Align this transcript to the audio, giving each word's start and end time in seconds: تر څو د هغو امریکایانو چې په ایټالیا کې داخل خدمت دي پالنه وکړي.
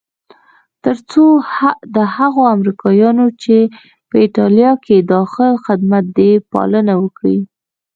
تر 0.83 0.97
څو 1.11 1.23
د 1.95 1.97
هغو 2.15 2.41
امریکایانو 2.55 3.27
چې 3.43 3.57
په 4.09 4.15
ایټالیا 4.23 4.71
کې 4.85 4.97
داخل 5.13 5.51
خدمت 5.65 6.05
دي 6.17 6.31
پالنه 6.51 6.93
وکړي. 7.03 7.37